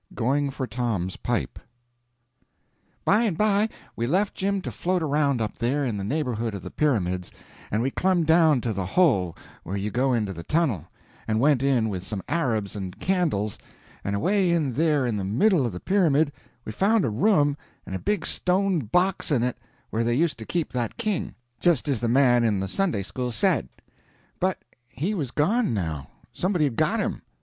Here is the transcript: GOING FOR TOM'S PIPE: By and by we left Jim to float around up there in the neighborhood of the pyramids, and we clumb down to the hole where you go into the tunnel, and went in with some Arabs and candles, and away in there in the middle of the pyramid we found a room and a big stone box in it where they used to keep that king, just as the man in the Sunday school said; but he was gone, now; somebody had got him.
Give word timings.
GOING 0.15 0.49
FOR 0.49 0.65
TOM'S 0.65 1.17
PIPE: 1.17 1.59
By 3.05 3.21
and 3.23 3.37
by 3.37 3.69
we 3.95 4.07
left 4.07 4.33
Jim 4.33 4.59
to 4.63 4.71
float 4.71 5.03
around 5.03 5.39
up 5.41 5.59
there 5.59 5.85
in 5.85 5.95
the 5.97 6.03
neighborhood 6.03 6.55
of 6.55 6.63
the 6.63 6.71
pyramids, 6.71 7.31
and 7.69 7.83
we 7.83 7.91
clumb 7.91 8.23
down 8.25 8.61
to 8.61 8.73
the 8.73 8.87
hole 8.87 9.37
where 9.61 9.77
you 9.77 9.91
go 9.91 10.11
into 10.11 10.33
the 10.33 10.41
tunnel, 10.41 10.87
and 11.27 11.39
went 11.39 11.61
in 11.61 11.87
with 11.87 12.01
some 12.01 12.23
Arabs 12.27 12.75
and 12.75 12.97
candles, 12.97 13.59
and 14.03 14.15
away 14.15 14.49
in 14.49 14.73
there 14.73 15.05
in 15.05 15.17
the 15.17 15.23
middle 15.23 15.67
of 15.67 15.71
the 15.71 15.79
pyramid 15.79 16.31
we 16.65 16.71
found 16.71 17.05
a 17.05 17.09
room 17.11 17.55
and 17.85 17.93
a 17.95 17.99
big 17.99 18.25
stone 18.25 18.79
box 18.79 19.29
in 19.29 19.43
it 19.43 19.59
where 19.91 20.03
they 20.03 20.15
used 20.15 20.39
to 20.39 20.47
keep 20.47 20.73
that 20.73 20.97
king, 20.97 21.35
just 21.59 21.87
as 21.87 21.99
the 22.01 22.07
man 22.09 22.43
in 22.43 22.59
the 22.59 22.67
Sunday 22.67 23.03
school 23.03 23.31
said; 23.31 23.69
but 24.39 24.57
he 24.89 25.13
was 25.13 25.29
gone, 25.29 25.75
now; 25.75 26.09
somebody 26.33 26.63
had 26.63 26.75
got 26.75 26.99
him. 26.99 27.21